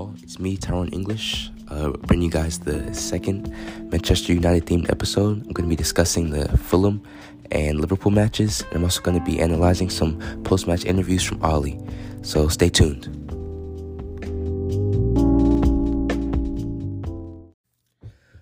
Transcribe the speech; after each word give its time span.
all. 0.00 0.14
It's 0.22 0.38
me, 0.38 0.56
Tyrone 0.56 0.88
English, 0.88 1.50
uh, 1.68 1.90
bringing 1.90 2.24
you 2.24 2.30
guys 2.30 2.58
the 2.58 2.92
second 2.94 3.52
Manchester 3.90 4.32
United 4.32 4.64
themed 4.64 4.88
episode. 4.90 5.44
I'm 5.44 5.52
going 5.52 5.68
to 5.68 5.74
be 5.76 5.76
discussing 5.76 6.30
the 6.30 6.56
Fulham 6.56 7.02
and 7.50 7.80
Liverpool 7.80 8.10
matches, 8.10 8.62
and 8.68 8.76
I'm 8.76 8.84
also 8.84 9.02
going 9.02 9.18
to 9.18 9.24
be 9.24 9.40
analyzing 9.40 9.90
some 9.90 10.18
post 10.42 10.66
match 10.66 10.84
interviews 10.86 11.22
from 11.22 11.42
Ollie. 11.42 11.78
So 12.22 12.48
stay 12.48 12.70
tuned. 12.70 13.04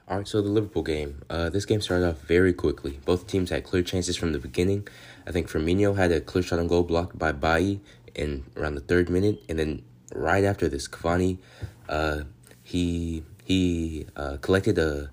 All 0.09 0.17
right, 0.19 0.29
so 0.29 0.41
the 0.41 0.49
Liverpool 0.49 0.85
game. 0.85 1.23
Uh, 1.29 1.51
this 1.51 1.67
game 1.67 1.81
started 1.81 2.09
off 2.09 2.21
very 2.21 2.53
quickly. 2.53 3.01
Both 3.05 3.27
teams 3.27 3.51
had 3.51 3.65
clear 3.65 3.83
chances 3.83 4.17
from 4.17 4.33
the 4.33 4.39
beginning. 4.39 4.87
I 5.27 5.33
think 5.33 5.51
Firmino 5.51 5.97
had 5.97 6.13
a 6.13 6.21
clear 6.21 6.43
shot 6.43 6.61
on 6.61 6.69
goal 6.69 6.85
blocked 6.85 7.19
by 7.19 7.33
Bailly 7.33 7.81
in 8.15 8.45
around 8.57 8.77
the 8.77 8.81
third 8.81 9.11
minute, 9.11 9.43
and 9.49 9.59
then 9.59 9.83
right 10.15 10.45
after 10.45 10.69
this, 10.69 10.89
Cavani, 10.89 11.39
uh, 11.89 12.23
he 12.63 13.23
he 13.45 14.07
uh, 14.15 14.37
collected 14.43 14.79
a, 14.79 15.11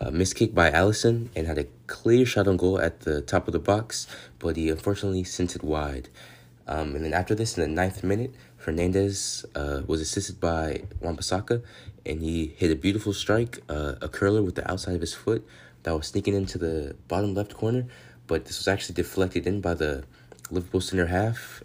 a 0.00 0.12
kick 0.26 0.54
by 0.54 0.70
Alisson 0.70 1.28
and 1.34 1.46
had 1.46 1.58
a 1.58 1.66
clear 1.86 2.26
shot 2.26 2.46
on 2.46 2.58
goal 2.58 2.78
at 2.78 3.00
the 3.00 3.22
top 3.22 3.48
of 3.48 3.52
the 3.52 3.58
box, 3.58 4.06
but 4.38 4.56
he 4.56 4.68
unfortunately 4.68 5.24
sent 5.24 5.56
it 5.56 5.62
wide. 5.62 6.10
Um, 6.66 6.94
and 6.94 7.02
then 7.04 7.14
after 7.14 7.34
this, 7.34 7.56
in 7.56 7.62
the 7.62 7.68
ninth 7.68 8.04
minute, 8.04 8.34
Fernandes 8.62 9.46
uh, 9.54 9.82
was 9.86 10.02
assisted 10.02 10.38
by 10.38 10.82
Wan-Bissaka, 11.00 11.62
and 12.04 12.20
he 12.20 12.54
hit 12.58 12.70
a 12.70 12.76
beautiful 12.76 13.14
strike, 13.14 13.62
uh, 13.70 13.94
a 14.02 14.08
curler 14.08 14.42
with 14.42 14.54
the 14.54 14.70
outside 14.70 14.94
of 14.94 15.00
his 15.00 15.14
foot 15.14 15.46
that 15.84 15.94
was 15.96 16.08
sneaking 16.08 16.34
into 16.34 16.58
the 16.58 16.94
bottom 17.08 17.34
left 17.34 17.54
corner, 17.54 17.86
but 18.26 18.44
this 18.44 18.58
was 18.58 18.68
actually 18.68 18.94
deflected 18.94 19.46
in 19.46 19.62
by 19.62 19.72
the 19.72 20.04
Liverpool 20.50 20.82
center 20.82 21.06
half, 21.06 21.62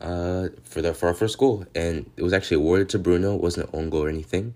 uh, 0.00 0.48
for 0.64 0.82
the 0.82 0.94
for 0.94 1.08
our 1.08 1.14
first 1.14 1.38
goal, 1.38 1.64
and 1.74 2.10
it 2.16 2.22
was 2.22 2.32
actually 2.32 2.56
awarded 2.56 2.88
to 2.90 2.98
Bruno. 2.98 3.34
It 3.34 3.40
wasn't 3.40 3.68
an 3.68 3.78
own 3.78 3.90
goal 3.90 4.04
or 4.04 4.08
anything. 4.08 4.54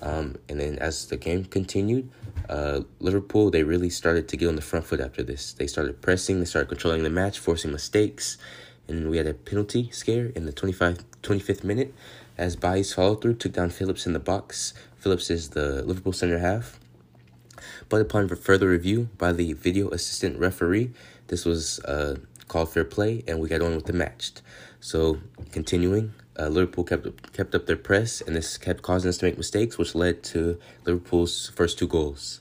Um, 0.00 0.36
and 0.48 0.60
then 0.60 0.78
as 0.78 1.06
the 1.06 1.16
game 1.16 1.44
continued, 1.44 2.08
uh, 2.48 2.82
Liverpool 3.00 3.50
they 3.50 3.64
really 3.64 3.90
started 3.90 4.28
to 4.28 4.36
get 4.36 4.48
on 4.48 4.56
the 4.56 4.62
front 4.62 4.86
foot 4.86 5.00
after 5.00 5.22
this. 5.22 5.52
They 5.52 5.66
started 5.66 6.00
pressing, 6.00 6.38
they 6.38 6.46
started 6.46 6.68
controlling 6.68 7.02
the 7.02 7.10
match, 7.10 7.38
forcing 7.38 7.72
mistakes, 7.72 8.38
and 8.86 9.10
we 9.10 9.16
had 9.16 9.26
a 9.26 9.34
penalty 9.34 9.90
scare 9.90 10.26
in 10.26 10.46
the 10.46 10.52
25, 10.52 11.04
25th 11.22 11.64
minute 11.64 11.92
as 12.36 12.54
Bailly's 12.54 12.94
follow 12.94 13.16
through 13.16 13.34
took 13.34 13.52
down 13.52 13.70
Phillips 13.70 14.06
in 14.06 14.12
the 14.12 14.20
box. 14.20 14.72
Phillips 14.96 15.30
is 15.30 15.50
the 15.50 15.82
Liverpool 15.82 16.12
center 16.12 16.38
half. 16.38 16.78
But 17.88 18.00
upon 18.00 18.28
further 18.28 18.68
review 18.68 19.08
by 19.18 19.32
the 19.32 19.54
video 19.54 19.88
assistant 19.90 20.38
referee, 20.38 20.92
this 21.26 21.44
was 21.44 21.80
uh, 21.80 22.16
called 22.46 22.72
fair 22.72 22.84
play, 22.84 23.24
and 23.26 23.40
we 23.40 23.48
got 23.48 23.60
on 23.60 23.74
with 23.74 23.86
the 23.86 23.92
match. 23.92 24.32
So 24.80 25.18
continuing, 25.50 26.14
uh, 26.38 26.48
Liverpool 26.48 26.84
kept 26.84 27.32
kept 27.32 27.54
up 27.54 27.66
their 27.66 27.76
press, 27.76 28.20
and 28.20 28.36
this 28.36 28.56
kept 28.56 28.82
causing 28.82 29.08
us 29.08 29.18
to 29.18 29.26
make 29.26 29.36
mistakes, 29.36 29.76
which 29.76 29.94
led 29.94 30.22
to 30.24 30.58
Liverpool's 30.84 31.50
first 31.54 31.78
two 31.78 31.88
goals. 31.88 32.40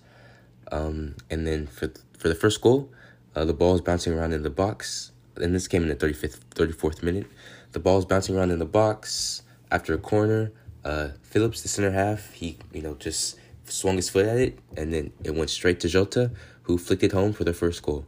Um, 0.72 1.16
and 1.30 1.48
then 1.48 1.68
for 1.68 1.92
for 2.18 2.28
the 2.28 2.36
first 2.36 2.62
goal, 2.62 2.92
uh, 3.36 3.46
the 3.46 3.54
ball 3.54 3.74
was 3.74 3.82
bouncing 3.82 4.14
around 4.14 4.34
in 4.34 4.44
the 4.44 4.50
box, 4.50 5.12
and 5.36 5.56
this 5.56 5.68
came 5.68 5.82
in 5.82 5.90
the 5.90 5.96
thirty 5.96 6.14
fifth, 6.14 6.46
thirty 6.52 6.74
fourth 6.74 7.02
minute. 7.02 7.26
The 7.72 7.80
ball 7.80 7.96
was 7.96 8.06
bouncing 8.06 8.36
around 8.36 8.52
in 8.52 8.60
the 8.60 8.66
box 8.66 9.42
after 9.72 9.94
a 9.94 9.98
corner. 9.98 10.52
Uh, 10.86 11.10
Phillips, 11.24 11.62
the 11.64 11.68
center 11.68 11.92
half, 11.92 12.32
he 12.34 12.58
you 12.72 12.82
know 12.82 12.96
just 12.96 13.38
swung 13.66 13.96
his 13.96 14.10
foot 14.10 14.26
at 14.26 14.38
it, 14.38 14.60
and 14.78 14.94
then 14.94 15.12
it 15.24 15.34
went 15.36 15.50
straight 15.50 15.80
to 15.82 15.90
Jota, 15.90 16.32
who 16.64 16.78
flicked 16.78 17.04
it 17.04 17.12
home 17.12 17.34
for 17.34 17.44
the 17.44 17.54
first 17.54 17.82
goal. 17.82 18.06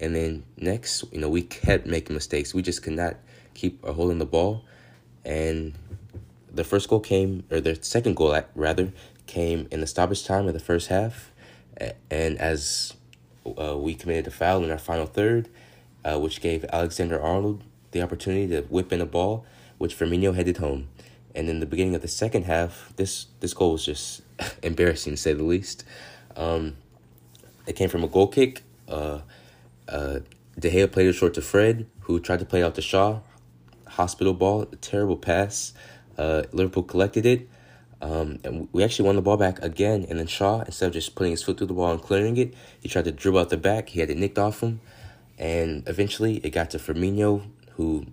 And 0.00 0.16
then 0.16 0.44
next, 0.56 1.04
you 1.12 1.20
know, 1.20 1.28
we 1.28 1.42
kept 1.42 1.86
making 1.86 2.14
mistakes. 2.14 2.54
We 2.54 2.62
just 2.62 2.82
could 2.82 2.94
not 2.94 3.16
keep 3.54 3.84
a 3.84 3.92
hold 3.92 4.10
on 4.10 4.18
the 4.18 4.26
ball. 4.26 4.64
And 5.24 5.74
the 6.52 6.64
first 6.64 6.88
goal 6.88 7.00
came, 7.00 7.44
or 7.50 7.60
the 7.60 7.78
second 7.82 8.16
goal, 8.16 8.40
rather, 8.54 8.92
came 9.26 9.68
in 9.70 9.80
the 9.80 9.86
stoppage 9.86 10.24
time 10.24 10.48
of 10.48 10.54
the 10.54 10.60
first 10.60 10.88
half. 10.88 11.30
And 12.10 12.38
as 12.38 12.94
uh, 13.46 13.76
we 13.76 13.94
committed 13.94 14.26
a 14.26 14.30
foul 14.30 14.64
in 14.64 14.70
our 14.70 14.78
final 14.78 15.06
third, 15.06 15.48
uh, 16.04 16.18
which 16.18 16.40
gave 16.40 16.64
Alexander 16.72 17.20
Arnold 17.20 17.62
the 17.92 18.02
opportunity 18.02 18.46
to 18.48 18.62
whip 18.62 18.92
in 18.92 19.00
a 19.00 19.06
ball, 19.06 19.44
which 19.78 19.98
Firmino 19.98 20.34
headed 20.34 20.58
home. 20.58 20.88
And 21.34 21.48
in 21.48 21.60
the 21.60 21.66
beginning 21.66 21.94
of 21.94 22.02
the 22.02 22.08
second 22.08 22.44
half, 22.44 22.92
this 22.96 23.26
this 23.38 23.54
goal 23.54 23.72
was 23.72 23.84
just 23.84 24.22
embarrassing 24.62 25.12
to 25.12 25.16
say 25.16 25.32
the 25.32 25.44
least. 25.44 25.84
Um, 26.36 26.76
it 27.66 27.76
came 27.76 27.88
from 27.88 28.02
a 28.02 28.08
goal 28.08 28.26
kick. 28.26 28.62
Uh, 28.88 29.20
uh, 29.90 30.20
De 30.58 30.70
Gea 30.70 30.90
played 30.90 31.08
it 31.08 31.12
short 31.14 31.34
to 31.34 31.42
Fred, 31.42 31.86
who 32.00 32.20
tried 32.20 32.38
to 32.40 32.44
play 32.44 32.62
out 32.62 32.74
to 32.76 32.82
Shaw, 32.82 33.20
hospital 33.86 34.34
ball, 34.34 34.66
terrible 34.80 35.16
pass. 35.16 35.72
Uh, 36.16 36.42
Liverpool 36.52 36.82
collected 36.82 37.26
it. 37.26 37.48
Um, 38.02 38.38
and 38.44 38.68
we 38.72 38.82
actually 38.82 39.06
won 39.06 39.16
the 39.16 39.22
ball 39.22 39.36
back 39.36 39.62
again. 39.62 40.06
And 40.08 40.18
then 40.18 40.26
Shaw, 40.26 40.62
instead 40.62 40.86
of 40.86 40.92
just 40.92 41.14
putting 41.14 41.32
his 41.32 41.42
foot 41.42 41.58
through 41.58 41.66
the 41.66 41.74
ball 41.74 41.92
and 41.92 42.00
clearing 42.00 42.36
it, 42.36 42.54
he 42.80 42.88
tried 42.88 43.04
to 43.04 43.12
dribble 43.12 43.40
out 43.40 43.50
the 43.50 43.56
back. 43.56 43.90
He 43.90 44.00
had 44.00 44.10
it 44.10 44.16
nicked 44.16 44.38
off 44.38 44.60
him. 44.62 44.80
And 45.38 45.86
eventually 45.86 46.36
it 46.38 46.50
got 46.50 46.70
to 46.70 46.78
Firmino, 46.78 47.46
who, 47.72 48.06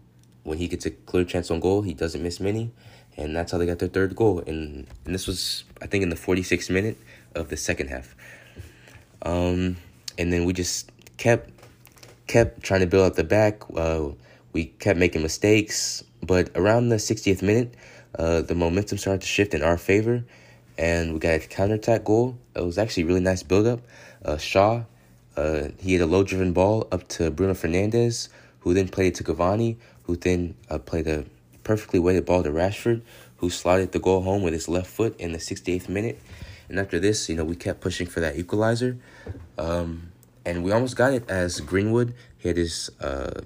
when 0.44 0.58
he 0.58 0.68
gets 0.68 0.86
a 0.86 0.92
clear 0.92 1.24
chance 1.24 1.52
on 1.52 1.60
goal, 1.60 1.82
he 1.82 1.94
doesn't 1.94 2.22
miss 2.22 2.40
many. 2.40 2.72
And 3.16 3.36
that's 3.36 3.52
how 3.52 3.58
they 3.58 3.66
got 3.66 3.80
their 3.80 3.90
third 3.90 4.16
goal. 4.16 4.40
And, 4.40 4.88
and 5.06 5.16
this 5.16 5.26
was, 5.26 5.64
I 5.82 5.88
think, 5.88 6.04
in 6.04 6.10
the 6.10 6.16
46th 6.16 6.70
minute 6.70 6.98
of 7.34 7.50
the 7.50 7.58
second 7.58 7.88
half. 7.88 8.16
Um, 9.22 9.78
and 10.18 10.32
then 10.32 10.46
we 10.46 10.54
just 10.54 10.92
kept 11.18 11.56
kept 12.28 12.62
trying 12.62 12.82
to 12.82 12.88
build 12.88 13.06
up 13.06 13.16
the 13.16 13.24
back. 13.24 13.64
Uh, 13.76 14.10
we 14.54 14.66
kept 14.66 15.00
making 15.00 15.24
mistakes, 15.24 16.04
but 16.22 16.50
around 16.56 16.90
the 16.90 16.98
60th 16.98 17.42
minute, 17.42 17.74
uh, 18.18 18.42
the 18.42 18.56
momentum 18.56 18.98
started 18.98 19.22
to 19.22 19.28
shift 19.28 19.54
in 19.54 19.64
our 19.64 19.78
favor, 19.78 20.24
and 20.78 21.14
we 21.14 21.20
got 21.20 21.36
a 21.36 21.40
counterattack 21.40 22.04
goal. 22.04 22.38
It 22.56 22.64
was 22.64 22.78
actually 22.78 23.04
a 23.04 23.06
really 23.08 23.20
nice 23.22 23.44
build 23.44 23.68
up. 23.68 23.82
Uh, 24.24 24.38
Shaw, 24.38 24.84
uh, 25.36 25.70
he 25.80 25.94
had 25.94 26.02
a 26.02 26.06
low 26.06 26.24
driven 26.24 26.54
ball 26.54 26.88
up 26.92 27.08
to 27.10 27.32
Bruno 27.32 27.54
Fernandes, 27.54 28.30
who 28.62 28.74
then 28.74 28.88
played 28.88 29.08
it 29.08 29.16
to 29.16 29.24
Cavani, 29.24 29.78
who 30.04 30.16
then 30.16 30.56
uh, 30.70 30.80
played 30.80 31.08
a 31.08 31.26
perfectly 31.64 32.00
weighted 32.00 32.26
ball 32.26 32.44
to 32.44 32.50
Rashford, 32.50 33.02
who 33.38 33.50
slotted 33.50 33.92
the 33.92 34.00
goal 34.00 34.22
home 34.22 34.42
with 34.42 34.54
his 34.54 34.68
left 34.68 34.88
foot 34.88 35.20
in 35.20 35.32
the 35.32 35.38
68th 35.38 35.90
minute. 35.90 36.20
And 36.70 36.80
after 36.80 37.00
this, 37.00 37.30
you 37.30 37.36
know, 37.36 37.46
we 37.46 37.56
kept 37.56 37.82
pushing 37.82 38.08
for 38.08 38.20
that 38.20 38.38
equalizer. 38.38 38.98
Um, 39.58 40.12
and 40.47 40.63
we 40.63 40.72
almost 40.72 40.96
got 40.96 41.13
it 41.13 41.30
as 41.30 41.59
Greenwood 41.59 42.13
had 42.41 42.56
his 42.56 42.90
uh, 43.02 43.41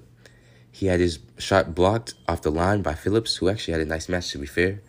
he 0.70 0.86
had 0.86 1.00
his 1.00 1.18
shot 1.36 1.74
blocked 1.74 2.14
off 2.28 2.42
the 2.42 2.50
line 2.52 2.80
by 2.80 2.94
Phillips, 2.94 3.36
who 3.36 3.48
actually 3.48 3.72
had 3.72 3.80
a 3.80 3.84
nice 3.84 4.08
match 4.08 4.30
to 4.30 4.38
be 4.38 4.46
fair. 4.46 4.80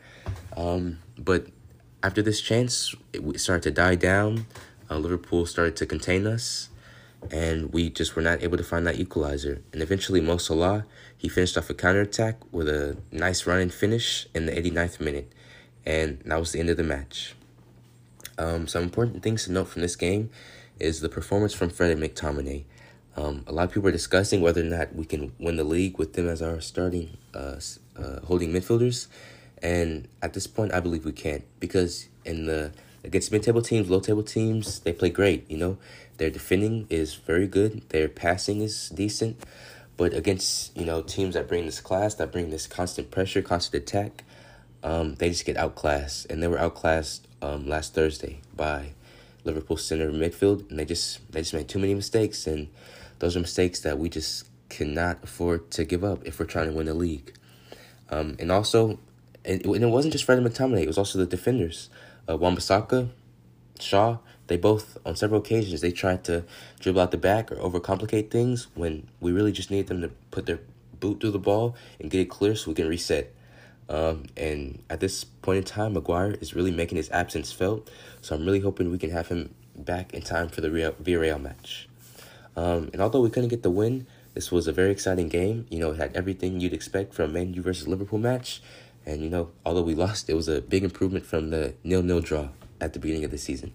Um, 0.56 1.00
but 1.18 1.48
after 2.04 2.22
this 2.22 2.40
chance, 2.40 2.94
it 3.12 3.40
started 3.40 3.64
to 3.64 3.72
die 3.72 3.96
down. 3.96 4.46
Uh, 4.90 4.98
Liverpool 4.98 5.48
started 5.48 5.76
to 5.78 5.88
contain 5.88 6.28
us, 6.28 6.70
and 7.32 7.74
we 7.74 7.90
just 7.90 8.16
were 8.16 8.22
not 8.22 8.44
able 8.44 8.58
to 8.58 8.64
find 8.64 8.86
that 8.86 9.00
equalizer. 9.00 9.64
And 9.74 9.82
eventually, 9.82 10.22
Mo 10.22 10.38
Salah 10.38 10.86
he 11.18 11.30
finished 11.30 11.58
off 11.58 11.70
a 11.70 11.74
counter 11.74 12.02
attack 12.02 12.36
with 12.52 12.70
a 12.70 12.98
nice 13.12 13.48
run 13.48 13.60
and 13.60 13.74
finish 13.74 14.28
in 14.36 14.46
the 14.46 14.52
89th 14.52 15.00
minute, 15.00 15.32
and 15.84 16.20
that 16.26 16.40
was 16.40 16.52
the 16.52 16.60
end 16.60 16.70
of 16.70 16.78
the 16.78 16.84
match. 16.84 17.34
Um, 18.38 18.68
some 18.68 18.84
important 18.84 19.24
things 19.24 19.46
to 19.46 19.52
note 19.52 19.70
from 19.70 19.82
this 19.82 19.96
game 19.96 20.30
is 20.80 21.02
the 21.02 21.10
performance 21.10 21.54
from 21.54 21.70
Fred 21.70 21.92
and 21.92 22.02
McTominay. 22.02 22.64
Um, 23.16 23.44
a 23.46 23.52
lot 23.52 23.66
of 23.66 23.74
people 23.74 23.90
are 23.90 23.94
discussing 23.94 24.42
whether 24.42 24.62
or 24.62 24.66
not 24.66 24.96
we 24.96 25.06
can 25.06 25.34
win 25.40 25.56
the 25.56 25.64
league 25.64 26.00
with 26.00 26.14
them 26.14 26.28
as 26.28 26.42
our 26.42 26.60
starting 26.62 27.18
uh, 27.34 27.58
uh, 27.96 28.20
holding 28.26 28.52
midfielders, 28.52 29.08
and 29.62 30.08
at 30.22 30.34
this 30.34 30.48
point, 30.48 30.74
I 30.74 30.80
believe 30.80 31.06
we 31.06 31.12
can 31.12 31.44
because 31.60 32.08
in 32.26 32.48
the 32.48 32.72
against 33.04 33.32
mid-table 33.32 33.62
teams, 33.62 33.90
low-table 33.90 34.24
teams, 34.24 34.80
they 34.80 34.94
play 34.94 35.10
great. 35.10 35.50
You 35.50 35.58
know, 35.58 35.78
their 36.18 36.30
defending 36.30 36.88
is 36.90 37.14
very 37.14 37.48
good, 37.48 37.88
their 37.90 38.08
passing 38.08 38.62
is 38.62 38.90
decent, 38.90 39.44
but 39.96 40.14
against 40.14 40.76
you 40.76 40.86
know 40.86 41.02
teams 41.04 41.36
that 41.36 41.48
bring 41.48 41.66
this 41.66 41.82
class, 41.82 42.16
that 42.16 42.32
bring 42.32 42.50
this 42.50 42.66
constant 42.66 43.12
pressure, 43.12 43.44
constant 43.44 43.84
attack, 43.84 44.24
um, 44.84 45.16
they 45.16 45.30
just 45.30 45.46
get 45.46 45.56
outclassed, 45.56 46.26
and 46.32 46.42
they 46.42 46.48
were 46.48 46.60
outclassed 46.60 47.28
um, 47.44 47.68
last 47.68 47.94
Thursday 47.94 48.42
by 48.56 48.94
Liverpool 49.44 49.78
center 49.78 50.12
midfield, 50.12 50.70
and 50.70 50.80
they 50.80 50.86
just 50.86 51.20
they 51.32 51.42
just 51.42 51.54
made 51.54 51.68
too 51.68 51.80
many 51.80 51.94
mistakes, 51.94 52.48
and 52.48 52.70
those 53.20 53.36
are 53.36 53.40
mistakes 53.40 53.80
that 53.82 54.00
we 54.00 54.10
just 54.10 54.48
cannot 54.70 55.24
afford 55.24 55.70
to 55.72 55.86
give 55.86 56.04
up 56.04 56.26
if 56.26 56.40
we're 56.40 56.46
trying 56.46 56.68
to 56.68 56.74
win 56.74 56.88
the 56.88 56.94
league. 56.94 57.34
Um, 58.10 58.36
and 58.40 58.52
also, 58.52 59.00
and 59.46 59.62
it, 59.62 59.66
and 59.66 59.84
it 59.84 59.88
wasn't 59.88 60.14
just 60.14 60.26
Fred 60.26 60.40
McTominay; 60.40 60.84
it 60.84 60.88
was 60.88 60.98
also 60.98 61.20
the 61.20 61.26
defenders, 61.26 61.90
uh, 62.30 62.38
Wan-Bissaka, 62.38 63.10
Shaw. 63.80 64.18
They 64.48 64.58
both, 64.58 64.98
on 65.06 65.16
several 65.16 65.40
occasions, 65.40 65.80
they 65.82 65.92
tried 65.92 66.26
to 66.26 66.44
dribble 66.80 67.02
out 67.02 67.12
the 67.12 67.18
back 67.18 67.52
or 67.52 67.56
overcomplicate 67.56 68.30
things 68.30 68.68
when 68.76 69.08
we 69.22 69.32
really 69.32 69.54
just 69.54 69.72
need 69.72 69.88
them 69.88 70.02
to 70.02 70.10
put 70.32 70.46
their 70.46 70.60
boot 71.00 71.22
through 71.22 71.32
the 71.32 71.40
ball 71.40 71.76
and 72.00 72.12
get 72.12 72.20
it 72.20 72.30
clear 72.30 72.56
so 72.56 72.72
we 72.72 72.76
can 72.76 72.88
reset. 72.88 73.34
Um, 73.94 74.24
and 74.36 74.82
at 74.90 75.02
this 75.02 75.24
point 75.24 75.60
in 75.60 75.64
time, 75.64 75.94
Maguire 75.94 76.32
is 76.42 76.56
really 76.56 76.72
making 76.72 76.96
his 76.96 77.12
absence 77.12 77.52
felt. 77.52 77.92
So 78.22 78.34
I'm 78.34 78.44
really 78.44 78.60
hoping 78.60 78.90
we 78.90 78.98
can 78.98 79.12
have 79.12 79.28
him 79.28 79.54
back 79.76 80.16
in 80.16 80.24
time 80.24 80.50
for 80.50 80.62
the 80.62 80.72
Real, 80.72 80.94
Villarreal 80.94 81.40
match. 81.40 81.88
Um, 82.58 82.90
and 82.92 83.04
although 83.04 83.22
we 83.22 83.30
couldn't 83.30 83.50
get 83.50 83.62
the 83.62 83.70
win, 83.70 84.08
this 84.34 84.52
was 84.52 84.68
a 84.68 84.72
very 84.72 84.90
exciting 84.90 85.30
game. 85.30 85.68
You 85.70 85.78
know, 85.78 85.92
it 85.92 85.98
had 85.98 86.16
everything 86.16 86.60
you'd 86.60 86.74
expect 86.74 87.14
from 87.14 87.34
Man 87.34 87.54
U 87.54 87.62
versus 87.62 87.88
Liverpool 87.88 88.18
match. 88.18 88.64
And 89.06 89.22
you 89.22 89.30
know, 89.30 89.52
although 89.64 89.84
we 89.84 89.94
lost, 89.94 90.28
it 90.28 90.34
was 90.34 90.48
a 90.48 90.60
big 90.60 90.84
improvement 90.84 91.24
from 91.24 91.52
the 91.52 91.76
nil-nil 91.84 92.22
draw 92.22 92.50
at 92.82 92.94
the 92.94 93.00
beginning 93.00 93.26
of 93.26 93.32
the 93.32 93.38
season. 93.38 93.74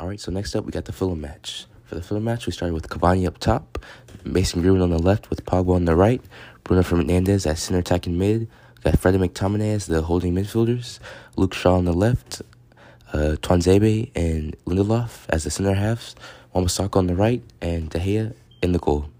All 0.00 0.08
right, 0.08 0.18
so 0.18 0.32
next 0.32 0.56
up 0.56 0.64
we 0.64 0.72
got 0.72 0.86
the 0.86 0.94
Fulham 0.94 1.20
match. 1.20 1.66
For 1.84 1.94
the 1.94 2.00
Fulham 2.00 2.24
match, 2.24 2.46
we 2.46 2.54
started 2.54 2.72
with 2.72 2.88
Cavani 2.88 3.26
up 3.26 3.36
top, 3.36 3.84
Mason 4.24 4.62
Greenwood 4.62 4.80
on 4.80 4.88
the 4.88 4.98
left 4.98 5.28
with 5.28 5.44
Pogba 5.44 5.74
on 5.74 5.84
the 5.84 5.94
right, 5.94 6.22
Bruno 6.64 6.82
Fernandes 6.82 7.46
at 7.46 7.58
center 7.58 7.80
attacking 7.80 8.16
mid, 8.16 8.40
we 8.40 8.82
got 8.82 8.98
Freddie 8.98 9.18
McTominay 9.18 9.74
as 9.74 9.88
the 9.88 10.00
holding 10.00 10.34
midfielders, 10.34 11.00
Luke 11.36 11.52
Shaw 11.52 11.76
on 11.76 11.84
the 11.84 11.92
left, 11.92 12.40
uh, 13.12 13.36
Tuanzebe 13.42 14.10
and 14.14 14.56
Lindelof 14.64 15.26
as 15.28 15.44
the 15.44 15.50
center 15.50 15.74
halves, 15.74 16.16
Wan-Bissaka 16.54 16.96
on 16.96 17.06
the 17.06 17.14
right, 17.14 17.42
and 17.60 17.90
De 17.90 17.98
Gea 17.98 18.32
in 18.62 18.72
the 18.72 18.78
goal. 18.78 19.10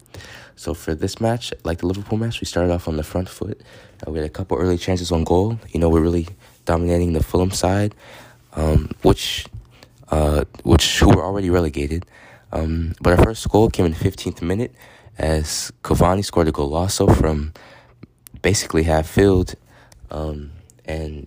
So 0.56 0.73
for 0.73 0.94
this 0.94 1.21
match, 1.21 1.53
like 1.62 1.81
the 1.81 1.88
Liverpool 1.88 2.17
match, 2.17 2.41
we 2.41 2.47
started 2.47 2.73
off 2.73 2.88
on 2.88 2.97
the 2.97 3.03
front 3.03 3.29
foot. 3.29 3.61
Uh, 4.06 4.12
we 4.12 4.19
had 4.19 4.27
a 4.27 4.32
couple 4.32 4.56
early 4.56 4.79
chances 4.79 5.12
on 5.12 5.25
goal. 5.25 5.61
You 5.69 5.81
know, 5.81 5.91
we're 5.91 6.00
really 6.00 6.29
dominating 6.65 7.12
the 7.12 7.23
Fulham 7.23 7.50
side, 7.50 7.94
um, 8.55 8.91
which 9.03 9.44
uh, 10.10 10.44
which 10.62 10.98
who 10.98 11.08
were 11.14 11.24
already 11.24 11.50
relegated. 11.50 12.06
Um, 12.52 12.94
but 13.00 13.18
our 13.18 13.24
first 13.24 13.48
goal 13.48 13.70
came 13.70 13.86
in 13.86 13.92
the 13.92 13.98
15th 13.98 14.42
minute 14.42 14.74
as 15.18 15.70
Cavani 15.82 16.24
scored 16.24 16.48
a 16.48 16.52
goal 16.52 16.74
also 16.74 17.06
from 17.06 17.52
basically 18.42 18.84
half 18.84 19.06
field. 19.06 19.54
Um, 20.10 20.50
and 20.84 21.26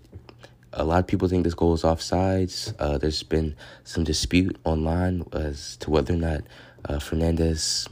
a 0.74 0.84
lot 0.84 1.00
of 1.00 1.08
people 1.08 1.28
think 1.28 1.44
this 1.44 1.54
goal 1.54 1.74
is 1.74 1.84
offsides. 1.84 2.74
Uh, 2.80 2.98
there's 2.98 3.24
been 3.24 3.56
some 3.84 4.04
dispute 4.04 4.58
online 4.64 5.24
as 5.32 5.78
to 5.78 5.90
whether 5.90 6.14
or 6.14 6.18
not 6.18 6.42
uh, 6.86 6.96
Fernandes 6.96 7.88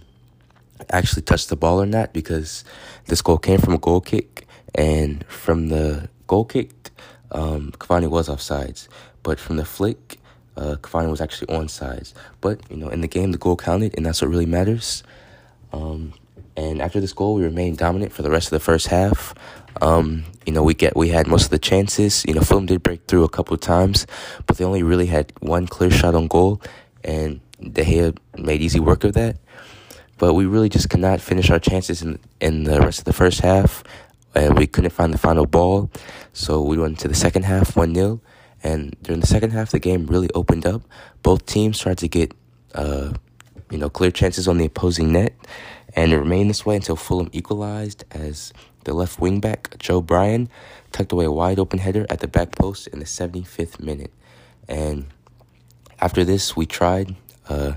actually 0.89 1.21
touched 1.21 1.49
the 1.49 1.55
ball 1.55 1.81
or 1.81 1.85
not 1.85 2.11
because 2.13 2.63
this 3.05 3.21
goal 3.21 3.38
came 3.38 3.59
from 3.59 3.73
a 3.73 3.77
goal 3.77 4.01
kick. 4.01 4.47
And 4.73 5.25
from 5.27 5.69
the 5.69 6.09
goal 6.27 6.45
kick, 6.45 6.89
um, 7.31 7.71
Cavani 7.73 8.09
was 8.09 8.27
offsides. 8.29 8.88
But 9.23 9.39
from 9.39 9.57
the 9.57 9.65
flick, 9.65 10.17
uh, 10.62 10.78
was 11.10 11.22
actually 11.22 11.56
on 11.56 11.68
sides. 11.68 12.13
But, 12.40 12.60
you 12.69 12.78
know, 12.78 12.90
in 12.90 13.02
the 13.02 13.08
game, 13.08 13.31
the 13.31 13.38
goal 13.38 13.56
counted, 13.56 13.96
and 13.98 14.06
that's 14.06 14.22
what 14.22 14.30
really 14.30 14.46
matters. 14.46 15.04
Um, 15.74 16.13
and 16.56 16.81
after 16.81 17.00
this 17.00 17.13
goal, 17.13 17.36
we 17.36 17.44
remained 17.44 17.78
dominant 17.78 18.12
for 18.12 18.22
the 18.22 18.30
rest 18.30 18.48
of 18.48 18.52
the 18.52 18.60
first 18.60 18.88
half. 18.88 19.34
Um, 19.81 20.25
you 20.46 20.54
know, 20.54 20.63
we 20.63 20.74
get 20.74 20.96
we 20.96 21.10
had 21.10 21.28
most 21.28 21.46
of 21.46 21.50
the 21.50 21.60
chances. 21.60 22.25
You 22.28 22.34
know, 22.34 22.42
Fulham 22.42 22.66
did 22.66 22.84
break 22.84 23.06
through 23.08 23.24
a 23.24 23.30
couple 23.30 23.54
of 23.54 23.62
times, 23.62 24.06
but 24.46 24.58
they 24.58 24.66
only 24.66 24.84
really 24.84 25.06
had 25.06 25.31
one 25.40 25.66
clear 25.66 25.90
shot 25.90 26.13
on 26.13 26.28
goal, 26.28 26.62
and 27.04 27.40
De 27.60 27.84
Gea 27.84 28.18
made 28.38 28.62
easy 28.62 28.80
work 28.80 29.04
of 29.04 29.13
that. 29.13 29.38
But 30.18 30.34
we 30.34 30.46
really 30.46 30.69
just 30.69 30.90
could 30.90 31.00
not 31.00 31.22
finish 31.22 31.50
our 31.50 31.60
chances 31.60 32.02
in 32.02 32.19
in 32.42 32.66
the 32.66 32.81
rest 32.81 33.00
of 33.00 33.06
the 33.06 33.13
first 33.13 33.40
half, 33.40 33.84
and 34.36 34.58
we 34.58 34.68
couldn't 34.68 34.92
find 34.92 35.13
the 35.13 35.18
final 35.18 35.46
ball. 35.46 35.90
So 36.34 36.62
we 36.62 36.78
went 36.78 36.92
into 36.92 37.08
the 37.08 37.16
second 37.16 37.44
half 37.44 37.75
one 37.75 37.96
0 37.96 38.22
and 38.63 38.96
during 39.02 39.22
the 39.22 39.28
second 39.28 39.52
half, 39.52 39.72
the 39.72 39.80
game 39.80 40.06
really 40.06 40.30
opened 40.36 40.66
up. 40.66 40.84
Both 41.24 41.46
teams 41.46 41.80
tried 41.80 41.98
to 42.00 42.08
get, 42.08 42.34
uh, 42.75 43.13
you 43.69 43.78
know, 43.78 43.90
clear 43.90 44.12
chances 44.12 44.48
on 44.48 44.58
the 44.58 44.66
opposing 44.66 45.12
net, 45.12 45.34
and 45.96 46.12
it 46.12 46.18
remained 46.18 46.50
this 46.50 46.66
way 46.66 46.75
until 46.75 46.96
Fulham 46.96 47.30
equalized 47.31 48.04
as 48.12 48.54
the 48.84 48.94
left 48.94 49.19
wingback 49.19 49.78
Joe 49.78 50.02
Bryan 50.02 50.50
tucked 50.92 51.12
away 51.12 51.25
a 51.25 51.31
wide 51.31 51.60
open 51.60 51.80
header 51.80 52.06
at 52.10 52.19
the 52.19 52.28
back 52.28 52.52
post 52.54 52.88
in 52.88 53.00
the 53.00 53.06
75th 53.06 53.80
minute. 53.80 54.12
And 54.68 55.08
after 56.00 56.24
this, 56.24 56.56
we 56.56 56.66
tried. 56.66 57.16
Uh, 57.48 57.74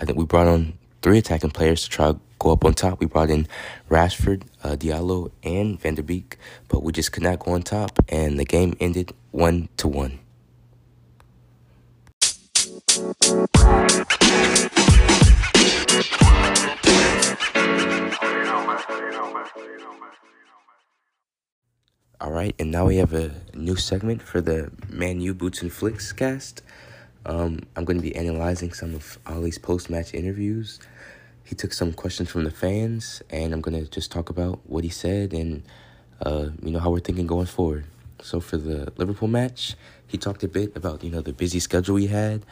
I 0.00 0.04
think 0.04 0.18
we 0.18 0.24
brought 0.24 0.46
on 0.46 0.78
three 1.02 1.18
attacking 1.18 1.50
players 1.50 1.84
to 1.84 1.90
try 1.90 2.14
go 2.38 2.52
up 2.52 2.64
on 2.64 2.74
top. 2.74 3.00
We 3.00 3.06
brought 3.06 3.30
in 3.30 3.48
Rashford, 3.90 4.42
uh, 4.62 4.76
Diallo, 4.76 5.30
and 5.42 5.80
Van 5.80 5.94
der 5.94 6.02
Beek, 6.02 6.36
but 6.68 6.82
we 6.82 6.92
just 6.92 7.12
could 7.12 7.22
not 7.22 7.38
go 7.38 7.52
on 7.52 7.62
top, 7.62 7.98
and 8.08 8.38
the 8.38 8.44
game 8.44 8.76
ended 8.80 9.12
one 9.36 9.68
to 9.76 9.86
one. 9.86 10.18
All 22.18 22.32
right, 22.32 22.54
and 22.58 22.70
now 22.70 22.86
we 22.86 22.96
have 22.96 23.12
a 23.12 23.34
new 23.52 23.76
segment 23.76 24.22
for 24.22 24.40
the 24.40 24.72
Man 24.88 25.20
U 25.20 25.34
Boots 25.34 25.60
and 25.60 25.70
Flicks 25.70 26.12
cast. 26.12 26.62
Um, 27.26 27.60
I'm 27.76 27.84
going 27.84 27.98
to 27.98 28.02
be 28.02 28.16
analyzing 28.16 28.72
some 28.72 28.94
of 28.94 29.18
Ollie's 29.26 29.58
post 29.58 29.90
match 29.90 30.14
interviews 30.14 30.80
he 31.46 31.54
took 31.54 31.72
some 31.72 31.92
questions 31.92 32.28
from 32.28 32.42
the 32.42 32.50
fans, 32.50 33.22
and 33.30 33.52
I'm 33.52 33.60
gonna 33.60 33.84
just 33.84 34.10
talk 34.10 34.30
about 34.30 34.58
what 34.66 34.82
he 34.82 34.90
said 34.90 35.32
and 35.32 35.62
uh, 36.20 36.48
you 36.60 36.72
know 36.72 36.80
how 36.80 36.90
we're 36.90 36.98
thinking 36.98 37.26
going 37.28 37.46
forward. 37.46 37.84
So 38.22 38.40
for 38.40 38.56
the 38.56 38.92
Liverpool 38.96 39.28
match, 39.28 39.74
he 40.06 40.18
talked 40.18 40.42
a 40.42 40.48
bit 40.48 40.76
about 40.76 41.04
you 41.04 41.10
know 41.10 41.20
the 41.20 41.32
busy 41.32 41.60
schedule 41.60 41.94
we 41.94 42.06
had, 42.06 42.44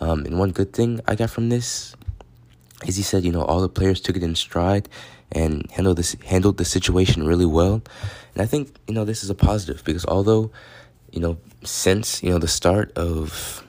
um, 0.00 0.24
and 0.24 0.38
one 0.38 0.50
good 0.50 0.72
thing 0.72 1.00
I 1.06 1.14
got 1.14 1.30
from 1.30 1.48
this 1.48 1.94
is 2.86 2.96
he 2.96 3.02
said 3.02 3.24
you 3.24 3.32
know 3.32 3.42
all 3.42 3.60
the 3.60 3.68
players 3.68 4.00
took 4.00 4.16
it 4.16 4.22
in 4.22 4.34
stride 4.34 4.88
and 5.32 5.70
handled 5.70 5.96
this 5.98 6.16
handled 6.24 6.58
the 6.58 6.64
situation 6.64 7.26
really 7.26 7.46
well, 7.46 7.82
and 8.34 8.42
I 8.42 8.46
think 8.46 8.76
you 8.86 8.94
know 8.94 9.04
this 9.04 9.24
is 9.24 9.30
a 9.30 9.34
positive 9.34 9.82
because 9.84 10.04
although 10.06 10.50
you 11.12 11.20
know 11.20 11.38
since 11.64 12.22
you 12.22 12.30
know 12.30 12.38
the 12.38 12.48
start 12.48 12.92
of 12.96 13.64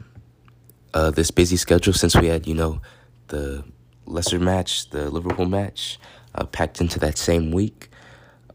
uh, 0.94 1.12
this 1.12 1.32
busy 1.32 1.58
schedule, 1.58 1.94
since 1.94 2.16
we 2.16 2.28
had 2.28 2.48
you 2.48 2.56
know 2.56 2.82
the 3.28 3.64
Leicester 4.06 4.40
match, 4.40 4.90
the 4.90 5.10
Liverpool 5.10 5.46
match, 5.46 6.00
uh, 6.36 6.46
packed 6.46 6.82
into 6.82 7.00
that 7.00 7.18
same 7.18 7.52
week. 7.52 7.90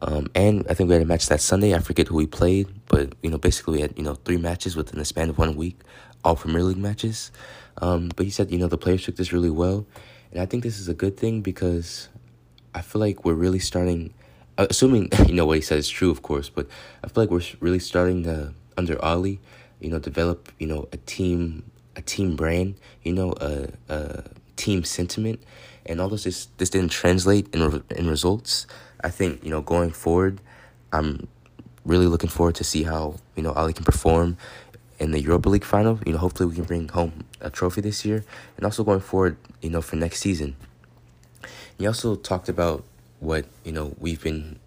Um, 0.02 0.28
and 0.34 0.66
I 0.68 0.74
think 0.74 0.88
we 0.88 0.94
had 0.94 1.02
a 1.02 1.06
match 1.06 1.28
that 1.28 1.40
Sunday. 1.40 1.74
I 1.74 1.78
forget 1.78 2.08
who 2.08 2.16
we 2.16 2.26
played, 2.26 2.68
but 2.88 3.14
you 3.22 3.30
know, 3.30 3.38
basically 3.38 3.74
we 3.74 3.80
had 3.82 3.96
you 3.96 4.02
know 4.02 4.16
three 4.16 4.36
matches 4.36 4.74
within 4.74 4.98
the 4.98 5.04
span 5.04 5.30
of 5.30 5.38
one 5.38 5.54
week, 5.54 5.78
all 6.24 6.34
Premier 6.34 6.62
League 6.62 6.76
matches. 6.76 7.30
Um, 7.78 8.10
but 8.16 8.26
he 8.26 8.30
said 8.30 8.50
you 8.50 8.58
know 8.58 8.66
the 8.66 8.76
players 8.76 9.04
took 9.04 9.16
this 9.16 9.32
really 9.32 9.50
well, 9.50 9.86
and 10.32 10.42
I 10.42 10.46
think 10.46 10.64
this 10.64 10.80
is 10.80 10.88
a 10.88 10.94
good 10.94 11.16
thing 11.16 11.40
because 11.40 12.08
I 12.74 12.82
feel 12.82 13.00
like 13.00 13.24
we're 13.24 13.34
really 13.34 13.60
starting, 13.60 14.12
uh, 14.58 14.66
assuming 14.68 15.08
you 15.26 15.34
know 15.34 15.46
what 15.46 15.56
he 15.56 15.62
said 15.62 15.78
is 15.78 15.88
true, 15.88 16.10
of 16.10 16.22
course. 16.22 16.48
But 16.48 16.66
I 17.04 17.08
feel 17.08 17.22
like 17.22 17.30
we're 17.30 17.42
really 17.60 17.78
starting 17.78 18.24
to 18.24 18.54
under 18.76 19.02
Ollie, 19.04 19.40
you 19.80 19.88
know, 19.88 20.00
develop 20.00 20.50
you 20.58 20.66
know 20.66 20.88
a 20.92 20.96
team 20.96 21.70
a 21.96 22.02
team 22.02 22.36
brand, 22.36 22.74
you 23.02 23.12
know, 23.12 23.34
a, 23.40 23.68
a 23.88 24.24
team 24.56 24.84
sentiment, 24.84 25.42
and 25.86 26.00
although 26.00 26.16
this 26.16 26.48
this 26.58 26.70
didn't 26.70 26.90
translate 26.90 27.52
in 27.54 27.82
in 27.90 28.08
results, 28.08 28.66
I 29.02 29.10
think 29.10 29.42
you 29.44 29.50
know 29.50 29.60
going 29.60 29.90
forward, 29.90 30.40
I'm 30.92 31.26
really 31.84 32.06
looking 32.06 32.30
forward 32.30 32.54
to 32.56 32.64
see 32.64 32.84
how 32.84 33.16
you 33.36 33.42
know 33.42 33.52
Ali 33.52 33.72
can 33.72 33.84
perform 33.84 34.36
in 34.98 35.10
the 35.10 35.20
Europa 35.20 35.48
League 35.48 35.64
final. 35.64 35.98
You 36.06 36.12
know, 36.12 36.18
hopefully 36.18 36.48
we 36.48 36.54
can 36.54 36.64
bring 36.64 36.88
home 36.88 37.24
a 37.40 37.50
trophy 37.50 37.80
this 37.80 38.04
year, 38.04 38.24
and 38.56 38.64
also 38.64 38.84
going 38.84 39.00
forward, 39.00 39.36
you 39.60 39.70
know, 39.70 39.82
for 39.82 39.96
next 39.96 40.20
season. 40.20 40.56
He 41.78 41.86
also 41.86 42.14
talked 42.14 42.48
about 42.48 42.84
what 43.18 43.46
you 43.64 43.72
know 43.72 43.94
we've 43.98 44.22
been 44.22 44.58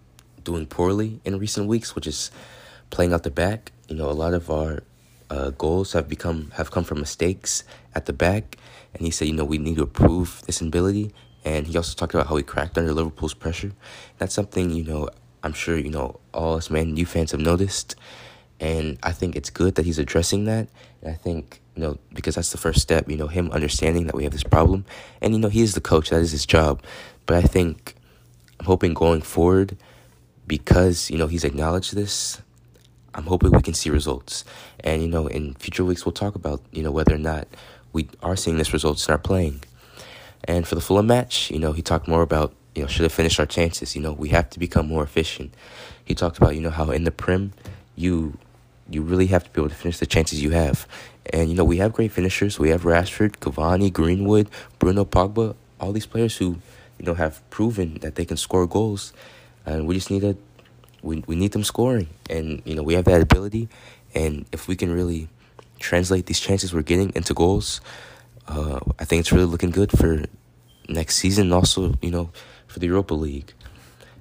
doing 0.44 0.66
poorly 0.66 1.20
in 1.24 1.38
recent 1.38 1.66
weeks, 1.66 1.94
which 1.94 2.06
is 2.06 2.30
playing 2.90 3.12
out 3.12 3.22
the 3.22 3.30
back. 3.30 3.72
You 3.88 3.96
know, 3.96 4.10
a 4.10 4.12
lot 4.12 4.34
of 4.34 4.50
our 4.50 4.82
uh, 5.30 5.50
goals 5.50 5.92
have 5.92 6.08
become 6.08 6.52
have 6.56 6.70
come 6.70 6.84
from 6.84 7.00
mistakes 7.00 7.64
at 7.94 8.06
the 8.06 8.12
back, 8.12 8.56
and 8.96 9.04
he 9.04 9.10
said, 9.10 9.28
you 9.28 9.34
know, 9.34 9.44
we 9.44 9.58
need 9.58 9.76
to 9.76 9.82
improve 9.82 10.42
this 10.46 10.60
ability. 10.60 11.12
And 11.44 11.66
he 11.66 11.76
also 11.76 11.94
talked 11.94 12.14
about 12.14 12.26
how 12.26 12.36
he 12.36 12.42
cracked 12.42 12.76
under 12.78 12.92
Liverpool's 12.92 13.34
pressure. 13.34 13.72
That's 14.18 14.34
something 14.34 14.70
you 14.70 14.82
know 14.82 15.08
I'm 15.44 15.52
sure 15.52 15.78
you 15.78 15.90
know 15.90 16.18
all 16.34 16.56
us 16.56 16.70
Man 16.70 16.96
U 16.96 17.06
fans 17.06 17.30
have 17.30 17.40
noticed, 17.40 17.94
and 18.58 18.98
I 19.04 19.12
think 19.12 19.36
it's 19.36 19.50
good 19.50 19.76
that 19.76 19.84
he's 19.84 20.00
addressing 20.00 20.46
that. 20.46 20.68
And 21.02 21.12
I 21.12 21.14
think 21.14 21.60
you 21.76 21.82
know 21.82 21.98
because 22.12 22.34
that's 22.34 22.50
the 22.50 22.58
first 22.58 22.80
step. 22.80 23.08
You 23.08 23.16
know, 23.16 23.28
him 23.28 23.52
understanding 23.52 24.06
that 24.06 24.16
we 24.16 24.24
have 24.24 24.32
this 24.32 24.42
problem, 24.42 24.86
and 25.20 25.34
you 25.34 25.38
know 25.38 25.48
he 25.48 25.62
is 25.62 25.74
the 25.74 25.80
coach. 25.80 26.10
That 26.10 26.20
is 26.20 26.32
his 26.32 26.46
job. 26.46 26.82
But 27.26 27.36
I 27.36 27.42
think 27.42 27.94
I'm 28.58 28.66
hoping 28.66 28.92
going 28.92 29.22
forward, 29.22 29.76
because 30.48 31.10
you 31.12 31.18
know 31.18 31.28
he's 31.28 31.44
acknowledged 31.44 31.94
this 31.94 32.42
I'm 33.16 33.24
hoping 33.24 33.50
we 33.50 33.62
can 33.62 33.72
see 33.72 33.88
results. 33.88 34.44
And, 34.80 35.00
you 35.00 35.08
know, 35.08 35.26
in 35.26 35.54
future 35.54 35.84
weeks, 35.84 36.04
we'll 36.04 36.12
talk 36.12 36.34
about, 36.34 36.60
you 36.70 36.82
know, 36.82 36.90
whether 36.90 37.14
or 37.14 37.18
not 37.18 37.48
we 37.96 38.08
are 38.22 38.36
seeing 38.36 38.58
this 38.58 38.74
results 38.74 39.08
in 39.08 39.12
our 39.12 39.18
playing. 39.18 39.62
And 40.44 40.68
for 40.68 40.74
the 40.74 40.82
Fulham 40.82 41.06
match, 41.06 41.50
you 41.50 41.58
know, 41.58 41.72
he 41.72 41.80
talked 41.80 42.06
more 42.06 42.20
about, 42.20 42.52
you 42.74 42.82
know, 42.82 42.88
should 42.88 43.04
have 43.04 43.12
finished 43.12 43.40
our 43.40 43.46
chances. 43.46 43.96
You 43.96 44.02
know, 44.02 44.12
we 44.12 44.28
have 44.28 44.50
to 44.50 44.58
become 44.58 44.86
more 44.86 45.02
efficient. 45.02 45.54
He 46.04 46.14
talked 46.14 46.36
about, 46.36 46.54
you 46.54 46.60
know, 46.60 46.70
how 46.70 46.90
in 46.90 47.04
the 47.04 47.10
Prem, 47.10 47.54
you 47.96 48.36
you 48.88 49.00
really 49.02 49.28
have 49.28 49.42
to 49.44 49.50
be 49.50 49.60
able 49.60 49.70
to 49.70 49.74
finish 49.74 49.98
the 49.98 50.06
chances 50.06 50.42
you 50.42 50.50
have. 50.50 50.86
And, 51.32 51.48
you 51.48 51.56
know, 51.56 51.64
we 51.64 51.78
have 51.78 51.92
great 51.92 52.12
finishers. 52.12 52.58
We 52.58 52.68
have 52.68 52.82
Rashford, 52.82 53.38
Cavani, 53.38 53.92
Greenwood, 53.92 54.48
Bruno 54.78 55.04
Pogba, 55.04 55.56
all 55.80 55.90
these 55.90 56.06
players 56.06 56.36
who, 56.36 56.58
you 56.98 57.06
know, 57.06 57.14
have 57.14 57.42
proven 57.50 57.94
that 58.02 58.14
they 58.14 58.24
can 58.24 58.36
score 58.36 58.64
goals. 58.68 59.12
And 59.64 59.88
we 59.88 59.96
just 59.96 60.10
need 60.10 60.20
to 60.20 60.36
we, 61.02 61.24
we 61.26 61.34
need 61.34 61.52
them 61.52 61.64
scoring 61.64 62.08
and 62.28 62.62
you 62.64 62.74
know 62.74 62.82
we 62.82 62.94
have 62.94 63.04
that 63.04 63.20
ability 63.20 63.68
and 64.14 64.44
if 64.52 64.66
we 64.66 64.74
can 64.74 64.90
really 64.90 65.28
translate 65.78 66.26
these 66.26 66.40
chances 66.40 66.72
we're 66.72 66.82
getting 66.82 67.12
into 67.14 67.34
goals, 67.34 67.80
uh, 68.48 68.80
I 68.98 69.04
think 69.04 69.20
it's 69.20 69.32
really 69.32 69.46
looking 69.46 69.70
good 69.70 69.90
for 69.90 70.24
next 70.88 71.16
season. 71.16 71.52
Also, 71.52 71.94
you 72.00 72.10
know, 72.10 72.30
for 72.66 72.78
the 72.78 72.86
Europa 72.86 73.14
League. 73.14 73.52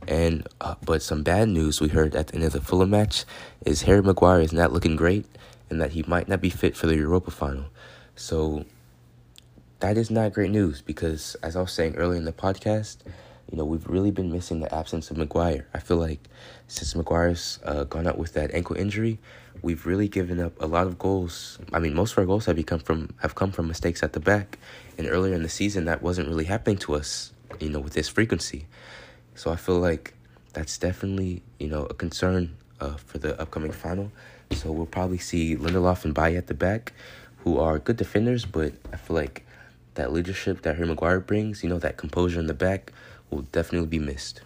And 0.07 0.47
uh, 0.61 0.75
but 0.83 1.01
some 1.01 1.23
bad 1.23 1.49
news 1.49 1.81
we 1.81 1.87
heard 1.87 2.15
at 2.15 2.27
the 2.27 2.35
end 2.35 2.43
of 2.43 2.53
the 2.53 2.61
Fulham 2.61 2.91
match 2.91 3.25
is 3.65 3.83
Harry 3.83 4.03
Maguire 4.03 4.41
is 4.41 4.53
not 4.53 4.71
looking 4.71 4.95
great, 4.95 5.25
and 5.69 5.81
that 5.81 5.91
he 5.91 6.03
might 6.07 6.27
not 6.27 6.41
be 6.41 6.49
fit 6.49 6.77
for 6.77 6.85
the 6.85 6.95
Europa 6.95 7.31
final. 7.31 7.65
So 8.15 8.65
that 9.79 9.97
is 9.97 10.11
not 10.11 10.33
great 10.33 10.51
news 10.51 10.81
because, 10.81 11.35
as 11.41 11.55
I 11.55 11.61
was 11.61 11.71
saying 11.71 11.95
earlier 11.95 12.17
in 12.17 12.25
the 12.25 12.31
podcast, 12.31 12.97
you 13.51 13.57
know 13.57 13.65
we've 13.65 13.87
really 13.87 14.11
been 14.11 14.31
missing 14.31 14.59
the 14.59 14.73
absence 14.73 15.11
of 15.11 15.17
Maguire. 15.17 15.67
I 15.73 15.79
feel 15.79 15.97
like 15.97 16.27
since 16.67 16.95
Maguire's 16.95 17.59
uh, 17.63 17.83
gone 17.83 18.07
out 18.07 18.17
with 18.17 18.33
that 18.33 18.53
ankle 18.53 18.75
injury, 18.75 19.19
we've 19.61 19.85
really 19.85 20.07
given 20.07 20.39
up 20.39 20.53
a 20.61 20.65
lot 20.65 20.87
of 20.87 20.97
goals. 20.97 21.59
I 21.73 21.79
mean, 21.79 21.93
most 21.93 22.13
of 22.13 22.17
our 22.19 22.25
goals 22.25 22.45
have 22.45 22.55
become 22.55 22.79
from 22.79 23.13
have 23.17 23.35
come 23.35 23.51
from 23.51 23.67
mistakes 23.67 24.03
at 24.03 24.13
the 24.13 24.19
back, 24.19 24.57
and 24.97 25.07
earlier 25.07 25.33
in 25.33 25.43
the 25.43 25.49
season 25.49 25.85
that 25.85 26.01
wasn't 26.01 26.27
really 26.27 26.45
happening 26.45 26.77
to 26.79 26.95
us. 26.95 27.31
You 27.59 27.69
know, 27.69 27.79
with 27.79 27.93
this 27.93 28.09
frequency. 28.09 28.65
So 29.35 29.51
I 29.51 29.55
feel 29.55 29.79
like 29.79 30.13
that's 30.53 30.77
definitely, 30.77 31.43
you 31.59 31.67
know, 31.67 31.85
a 31.85 31.93
concern 31.93 32.55
uh, 32.79 32.95
for 32.95 33.17
the 33.17 33.39
upcoming 33.39 33.71
final. 33.71 34.11
So 34.51 34.71
we'll 34.71 34.85
probably 34.85 35.17
see 35.17 35.55
Lindelof 35.55 36.05
and 36.05 36.13
Bailly 36.13 36.37
at 36.37 36.47
the 36.47 36.53
back, 36.53 36.93
who 37.39 37.59
are 37.59 37.77
good 37.79 37.97
defenders, 37.97 38.45
but 38.45 38.73
I 38.91 38.97
feel 38.97 39.15
like 39.15 39.45
that 39.95 40.13
leadership 40.13 40.61
that 40.61 40.75
Harry 40.75 40.87
Maguire 40.87 41.19
brings, 41.19 41.63
you 41.63 41.69
know, 41.69 41.79
that 41.79 41.97
composure 41.97 42.39
in 42.39 42.47
the 42.47 42.53
back 42.53 42.91
will 43.29 43.41
definitely 43.41 43.87
be 43.87 43.99
missed. 43.99 44.41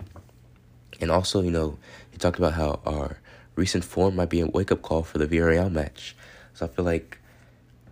And 1.01 1.11
also, 1.11 1.41
you 1.41 1.51
know, 1.51 1.77
he 2.11 2.17
talked 2.17 2.37
about 2.37 2.53
how 2.53 2.79
our 2.85 3.17
recent 3.55 3.83
form 3.83 4.15
might 4.15 4.29
be 4.29 4.41
a 4.41 4.47
wake 4.47 4.71
up 4.71 4.81
call 4.81 5.03
for 5.03 5.17
the 5.17 5.27
Villarreal 5.27 5.71
match. 5.71 6.15
So 6.53 6.65
I 6.65 6.69
feel 6.69 6.85
like, 6.85 7.19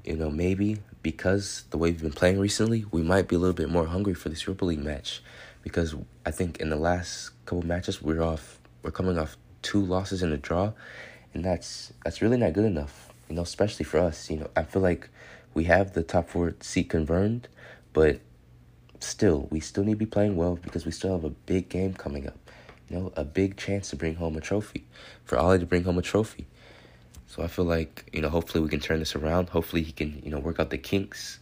you 0.04 0.16
know, 0.16 0.30
maybe 0.30 0.80
because 1.02 1.64
the 1.70 1.78
way 1.78 1.92
we've 1.92 2.02
been 2.02 2.12
playing 2.12 2.40
recently, 2.40 2.86
we 2.92 3.02
might 3.02 3.28
be 3.28 3.36
a 3.36 3.40
little 3.40 3.54
bit 3.54 3.70
more 3.70 3.86
hungry 3.86 4.14
for 4.14 4.30
this 4.30 4.46
Europa 4.46 4.66
League 4.66 4.84
match 4.84 5.22
because 5.68 5.96
I 6.26 6.32
think 6.32 6.62
in 6.62 6.70
the 6.70 6.78
last 6.78 7.32
couple 7.46 7.66
matches 7.66 8.02
we're 8.02 8.22
off 8.22 8.60
we're 8.84 8.92
coming 8.92 9.18
off 9.18 9.36
two 9.62 9.82
losses 9.82 10.24
and 10.24 10.32
a 10.32 10.38
draw 10.38 10.72
and 11.34 11.44
that's 11.44 11.92
that's 12.06 12.22
really 12.22 12.38
not 12.38 12.54
good 12.54 12.64
enough 12.64 13.14
you 13.28 13.36
know 13.36 13.42
especially 13.42 13.84
for 13.84 14.00
us 14.00 14.30
you 14.30 14.38
know 14.38 14.50
I 14.56 14.64
feel 14.64 14.82
like 14.82 15.10
we 15.54 15.66
have 15.66 15.92
the 15.92 16.04
top 16.04 16.30
four 16.30 16.56
seat 16.62 16.90
confirmed 16.90 17.50
but 17.92 18.22
still 19.00 19.48
we 19.50 19.60
still 19.60 19.84
need 19.84 19.94
to 19.94 19.98
be 19.98 20.06
playing 20.06 20.36
well 20.36 20.56
because 20.62 20.86
we 20.86 20.92
still 20.92 21.12
have 21.14 21.24
a 21.24 21.30
big 21.30 21.70
game 21.70 21.94
coming 21.94 22.28
up. 22.28 22.38
You 22.90 22.98
know 22.98 23.14
a 23.16 23.24
big 23.24 23.58
chance 23.58 23.90
to 23.90 23.96
bring 23.96 24.16
home 24.16 24.38
a 24.38 24.42
trophy 24.42 24.86
for 25.26 25.38
Ollie 25.38 25.60
to 25.60 25.66
bring 25.66 25.84
home 25.84 25.98
a 25.98 26.02
trophy. 26.02 26.48
So 27.28 27.44
I 27.44 27.48
feel 27.48 27.66
like 27.66 28.10
you 28.14 28.22
know 28.22 28.30
hopefully 28.30 28.64
we 28.64 28.70
can 28.70 28.80
turn 28.80 29.00
this 29.00 29.16
around. 29.16 29.50
Hopefully 29.50 29.84
he 29.84 29.92
can 29.92 30.22
you 30.24 30.32
know 30.32 30.40
work 30.40 30.60
out 30.60 30.70
the 30.70 30.78
kinks. 30.78 31.40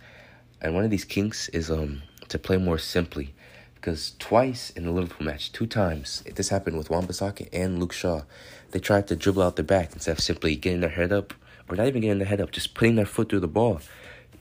And 0.61 0.73
one 0.73 0.83
of 0.83 0.89
these 0.91 1.05
kinks 1.05 1.49
is 1.49 1.69
um 1.69 2.01
to 2.29 2.39
play 2.39 2.57
more 2.57 2.77
simply. 2.77 3.33
Because 3.75 4.15
twice 4.17 4.71
in 4.71 4.85
the 4.85 4.91
Liverpool 4.91 5.27
match, 5.27 5.51
two 5.51 5.67
times, 5.67 6.23
this 6.33 6.49
happened 6.49 6.75
with 6.75 6.89
Wan-Bissaka 6.89 7.49
and 7.53 7.79
Luke 7.79 7.93
Shaw. 7.93 8.23
They 8.71 8.79
tried 8.79 9.07
to 9.09 9.15
dribble 9.15 9.43
out 9.43 9.57
their 9.57 9.65
back 9.65 9.93
instead 9.93 10.13
of 10.13 10.23
simply 10.23 10.55
getting 10.55 10.81
their 10.81 10.89
head 10.89 11.13
up, 11.13 11.35
or 11.69 11.75
not 11.75 11.85
even 11.85 12.01
getting 12.01 12.17
their 12.17 12.27
head 12.27 12.41
up, 12.41 12.49
just 12.49 12.73
putting 12.73 12.95
their 12.95 13.05
foot 13.05 13.29
through 13.29 13.41
the 13.41 13.47
ball. 13.47 13.81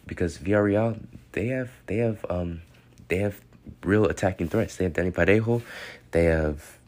Because 0.06 0.38
Villarreal, 0.38 0.98
they 1.32 1.48
have 1.48 1.70
they 1.86 1.98
have 1.98 2.24
um 2.30 2.62
they 3.08 3.18
have 3.18 3.40
real 3.82 4.06
attacking 4.06 4.48
threats. 4.48 4.76
They 4.76 4.84
have 4.84 4.92
Dani 4.92 5.12
Parejo, 5.12 5.62
they 6.10 6.24
have 6.24 6.78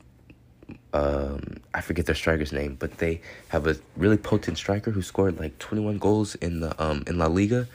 um 0.92 1.58
I 1.74 1.80
forget 1.80 2.06
their 2.06 2.14
striker's 2.14 2.52
name, 2.52 2.76
but 2.78 2.98
they 2.98 3.20
have 3.48 3.66
a 3.66 3.76
really 3.96 4.16
potent 4.16 4.58
striker 4.58 4.90
who 4.90 5.02
scored 5.02 5.38
like 5.38 5.58
21 5.58 5.98
goals 5.98 6.34
in 6.36 6.60
the 6.60 6.80
um 6.82 7.04
in 7.06 7.18
La 7.18 7.26
Liga 7.26 7.68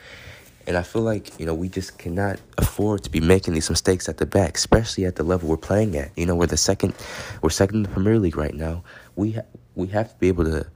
and 0.66 0.76
I 0.76 0.82
feel 0.82 1.02
like, 1.02 1.38
you 1.40 1.46
know, 1.46 1.54
we 1.54 1.68
just 1.68 1.98
cannot 1.98 2.38
afford 2.58 3.02
to 3.04 3.10
be 3.10 3.20
making 3.20 3.54
these 3.54 3.68
mistakes 3.68 4.08
at 4.08 4.18
the 4.18 4.26
back, 4.26 4.56
especially 4.56 5.04
at 5.04 5.16
the 5.16 5.24
level 5.24 5.48
we're 5.48 5.56
playing 5.56 5.96
at. 5.96 6.12
You 6.16 6.26
know, 6.26 6.36
we're 6.36 6.46
the 6.46 6.56
second, 6.56 6.94
we're 7.42 7.50
second 7.50 7.78
in 7.78 7.82
the 7.82 7.88
Premier 7.88 8.18
League 8.18 8.36
right 8.36 8.54
now. 8.54 8.84
We 9.16 9.32
ha- 9.32 9.42
we 9.74 9.88
have 9.88 10.12
to 10.12 10.18
be 10.18 10.28
able 10.28 10.44
to 10.44 10.66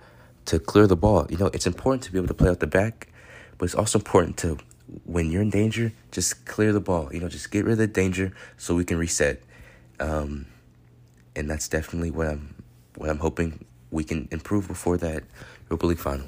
to 0.47 0.59
clear 0.59 0.87
the 0.87 0.97
ball. 0.97 1.27
You 1.31 1.37
know, 1.37 1.47
it's 1.47 1.67
important 1.67 2.03
to 2.05 2.13
be 2.13 2.19
able 2.19 2.29
to 2.29 2.35
play 2.35 2.51
out 2.51 2.61
the 2.61 2.67
back, 2.67 3.09
but 3.59 3.67
it's 3.67 3.75
also 3.75 3.99
important 3.99 4.37
to 4.39 4.59
when 5.05 5.31
you're 5.31 5.43
in 5.43 5.51
danger, 5.51 5.93
just 6.11 6.45
clear 6.45 6.73
the 6.73 6.81
ball. 6.81 7.13
You 7.13 7.21
know, 7.21 7.29
just 7.29 7.51
get 7.51 7.65
rid 7.65 7.73
of 7.73 7.79
the 7.79 7.87
danger 7.87 8.33
so 8.57 8.75
we 8.75 8.85
can 8.85 8.99
reset. 8.99 9.43
Um, 9.99 10.47
and 11.35 11.51
that's 11.51 11.69
definitely 11.69 12.11
what 12.11 12.29
I'm 12.29 12.55
what 12.97 13.11
I'm 13.11 13.19
hoping 13.19 13.65
we 13.91 14.05
can 14.05 14.29
improve 14.31 14.69
before 14.69 14.97
that 14.99 15.25
Europa 15.69 15.87
League 15.87 15.99
final. 15.99 16.27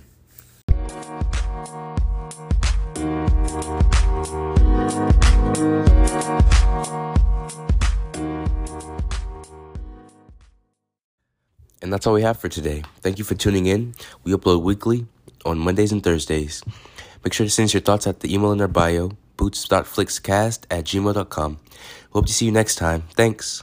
And 11.81 11.93
that's 11.93 12.07
all 12.07 12.13
we 12.13 12.23
have 12.23 12.39
for 12.39 12.49
today. 12.49 12.83
Thank 13.01 13.19
you 13.19 13.25
for 13.25 13.35
tuning 13.35 13.67
in. 13.67 13.95
We 14.25 14.33
upload 14.33 14.63
weekly 14.63 15.07
on 15.47 15.59
Mondays 15.59 15.93
and 15.93 16.03
Thursdays. 16.03 16.63
Make 17.25 17.33
sure 17.33 17.47
to 17.47 17.51
send 17.51 17.67
us 17.67 17.75
your 17.75 17.81
thoughts 17.81 18.07
at 18.07 18.21
the 18.21 18.33
email 18.33 18.53
in 18.53 18.61
our 18.61 18.69
bio, 18.69 19.13
boots.flixcast 19.37 20.65
at 20.71 20.85
gmail.com. 20.85 21.59
Hope 22.11 22.27
to 22.27 22.33
see 22.33 22.47
you 22.47 22.53
next 22.53 22.77
time. 22.77 23.03
Thanks. 23.15 23.63